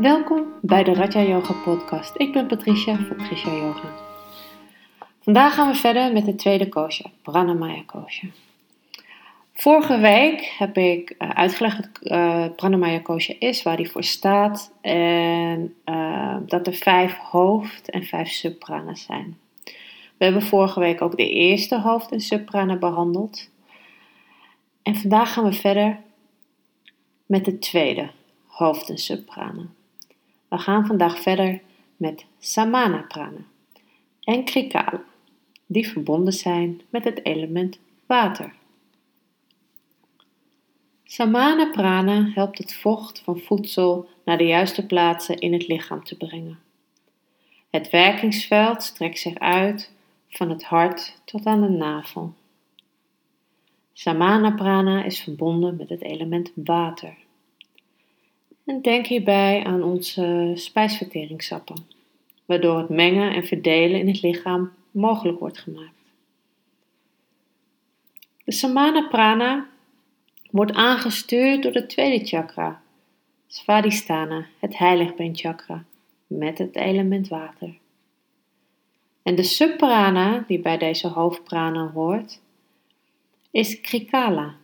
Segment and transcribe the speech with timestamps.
[0.00, 2.12] Welkom bij de Raja Yoga podcast.
[2.16, 3.94] Ik ben Patricia van Patricia Yoga.
[5.20, 8.26] Vandaag gaan we verder met de tweede kosha, Pranamaya kosha.
[9.54, 14.72] Vorige week heb ik uh, uitgelegd wat uh, Pranamaya kosha is, waar die voor staat
[14.80, 19.38] en uh, dat er vijf hoofd- en vijf subpranas zijn.
[20.16, 23.50] We hebben vorige week ook de eerste hoofd- en subprana behandeld.
[24.82, 25.98] En vandaag gaan we verder
[27.26, 28.10] met de tweede
[28.46, 29.66] hoofd- en subprana.
[30.50, 31.60] We gaan vandaag verder
[31.96, 33.44] met Samana prana
[34.20, 35.02] en Krikala,
[35.66, 38.54] die verbonden zijn met het element water.
[41.04, 46.16] Samana prana helpt het vocht van voedsel naar de juiste plaatsen in het lichaam te
[46.16, 46.58] brengen.
[47.70, 49.92] Het werkingsveld strekt zich uit
[50.28, 52.34] van het hart tot aan de navel.
[53.92, 57.14] Samana prana is verbonden met het element water.
[58.70, 61.86] En denk hierbij aan onze spijsverteringssappen,
[62.44, 66.12] waardoor het mengen en verdelen in het lichaam mogelijk wordt gemaakt.
[68.44, 69.66] De Samana Prana
[70.50, 72.82] wordt aangestuurd door de tweede chakra,
[73.46, 75.84] Svadhisthana, het heiligbeenchakra,
[76.26, 77.74] met het element water.
[79.22, 82.40] En de subprana, die bij deze hoofdprana hoort,
[83.50, 84.54] is Krikala.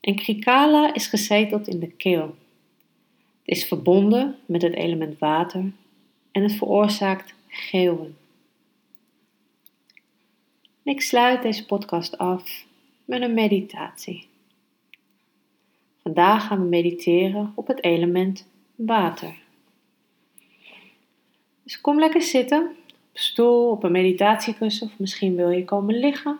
[0.00, 2.38] En Krikala is gezeteld in de keel
[3.44, 5.72] is verbonden met het element water
[6.32, 8.16] en het veroorzaakt geeuwen.
[10.82, 12.64] Ik sluit deze podcast af
[13.04, 14.28] met een meditatie.
[16.02, 19.34] Vandaag gaan we mediteren op het element water.
[21.62, 22.76] Dus kom lekker zitten, op
[23.12, 26.38] een stoel, op een meditatiekussen of misschien wil je komen liggen.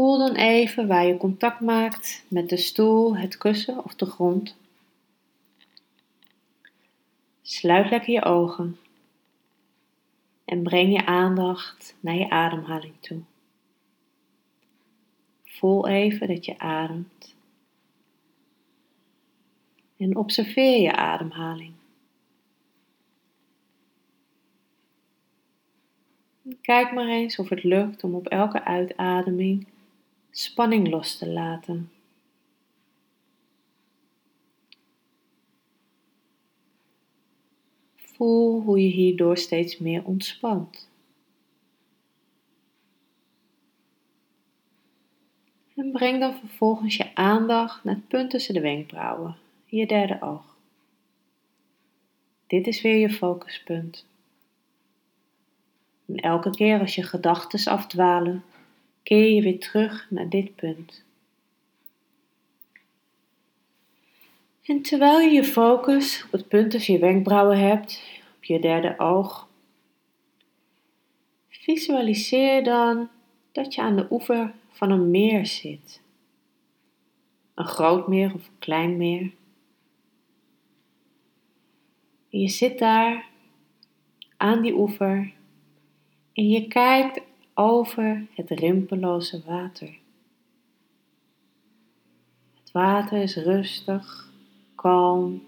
[0.00, 4.56] Voel dan even waar je contact maakt met de stoel, het kussen of de grond.
[7.42, 8.78] Sluit lekker je ogen
[10.44, 13.20] en breng je aandacht naar je ademhaling toe.
[15.44, 17.34] Voel even dat je ademt
[19.96, 21.72] en observeer je ademhaling.
[26.60, 29.66] Kijk maar eens of het lukt om op elke uitademing
[30.30, 31.90] spanning los te laten.
[37.96, 40.88] Voel hoe je hierdoor steeds meer ontspant.
[45.76, 50.56] En breng dan vervolgens je aandacht naar het punt tussen de wenkbrauwen, je derde oog.
[52.46, 54.06] Dit is weer je focuspunt.
[56.06, 58.44] En elke keer als je gedachten afdwalen,
[59.10, 61.04] keer je weer terug naar dit punt.
[64.62, 68.02] En terwijl je je focus op het punt tussen je wenkbrauwen hebt,
[68.36, 69.48] op je derde oog,
[71.48, 73.08] visualiseer dan
[73.52, 76.00] dat je aan de oever van een meer zit.
[77.54, 79.30] Een groot meer of een klein meer.
[82.28, 83.28] Je zit daar
[84.36, 85.32] aan die oever
[86.32, 87.28] en je kijkt
[87.60, 89.98] over het rimpeloze water.
[92.60, 94.30] Het water is rustig,
[94.74, 95.42] kalm.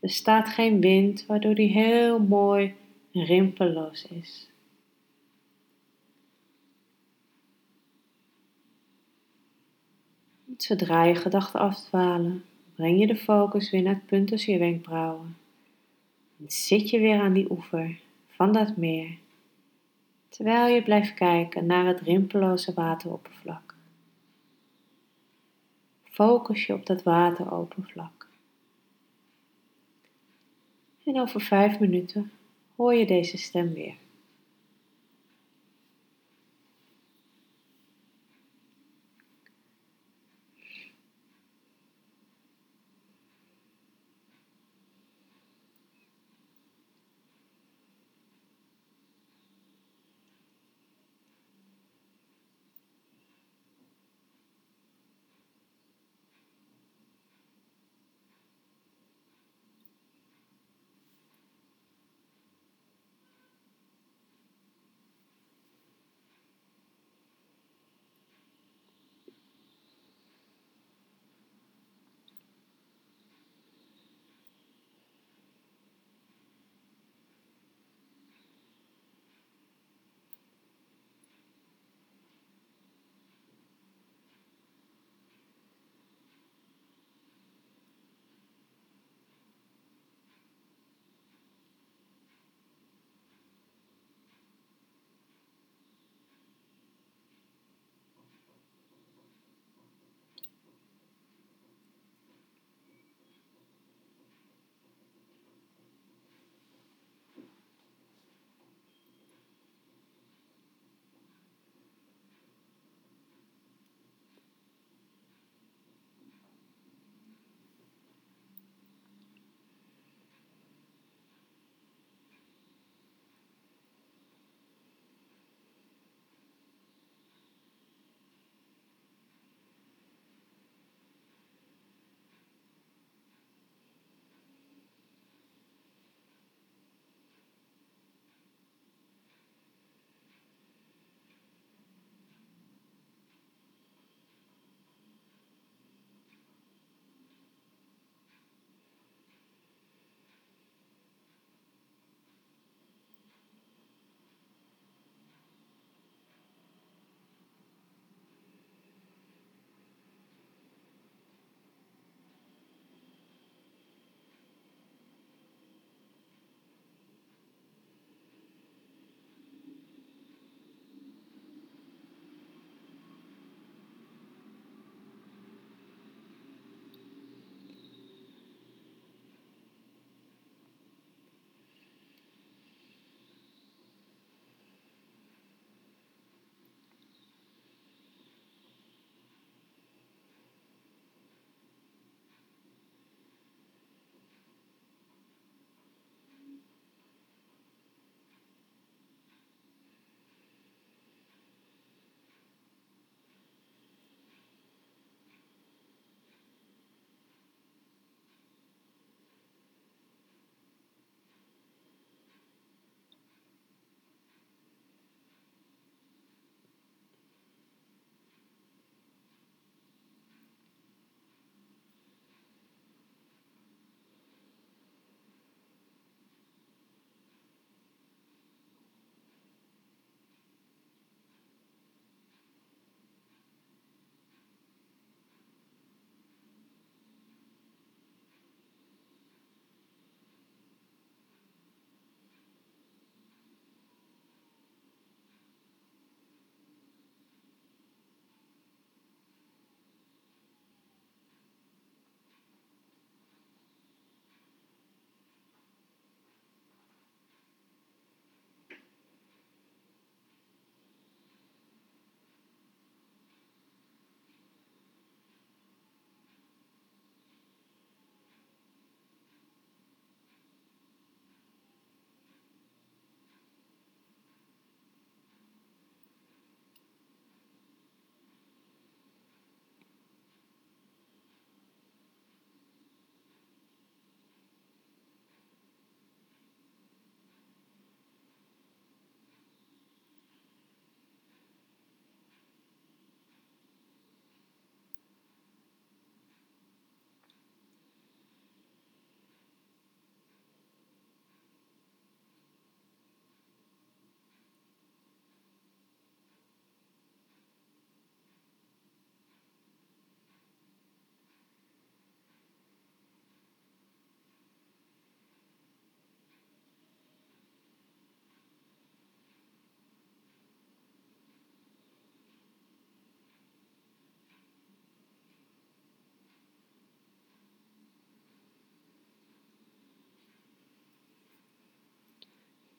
[0.00, 2.74] Er staat geen wind, waardoor die heel mooi
[3.12, 4.50] rimpeloos is.
[10.56, 15.36] Zodra je gedachten afdwalen, breng je de focus weer naar het punt tussen je wenkbrauwen.
[16.38, 19.22] En zit je weer aan die oever van dat meer
[20.34, 23.74] terwijl je blijft kijken naar het rimpeloze wateroppervlak.
[26.04, 28.28] Focus je op dat wateroppervlak.
[31.04, 32.32] En over vijf minuten
[32.76, 33.96] hoor je deze stem weer.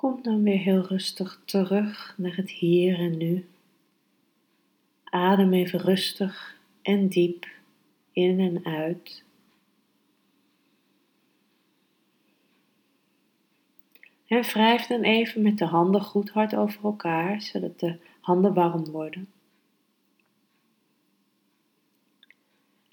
[0.05, 3.47] Kom dan weer heel rustig terug naar het hier en nu.
[5.03, 7.47] Adem even rustig en diep
[8.12, 9.24] in en uit.
[14.27, 18.85] En wrijf dan even met de handen goed hard over elkaar, zodat de handen warm
[18.85, 19.29] worden.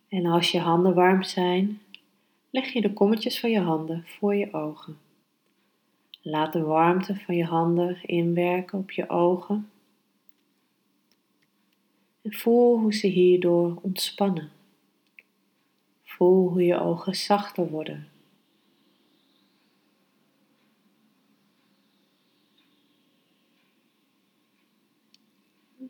[0.09, 1.81] En als je handen warm zijn,
[2.51, 5.12] leg je de kommetjes van je handen voor je ogen.
[6.25, 9.71] Laat de warmte van je handen inwerken op je ogen.
[12.23, 14.51] En voel hoe ze hierdoor ontspannen.
[16.03, 18.09] Voel hoe je ogen zachter worden.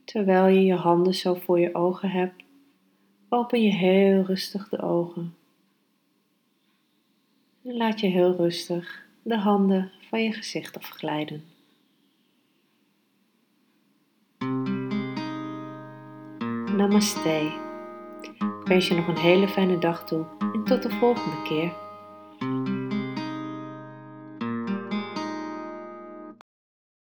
[0.04, 2.42] Terwijl je je handen zo voor je ogen hebt,
[3.28, 5.34] open je heel rustig de ogen.
[7.64, 11.44] En laat je heel rustig de handen van je gezicht afglijden.
[16.76, 17.52] Namaste.
[18.60, 21.81] Ik wens je nog een hele fijne dag toe en tot de volgende keer.